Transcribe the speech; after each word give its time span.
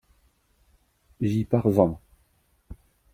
J’y 1.19 1.45
parvins. 1.45 1.99